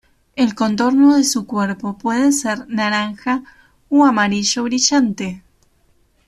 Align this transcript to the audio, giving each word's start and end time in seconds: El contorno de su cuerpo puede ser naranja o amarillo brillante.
El 0.35 0.55
contorno 0.55 1.15
de 1.15 1.23
su 1.23 1.45
cuerpo 1.45 1.95
puede 1.99 2.31
ser 2.31 2.67
naranja 2.67 3.43
o 3.87 4.03
amarillo 4.03 4.63
brillante. 4.63 5.43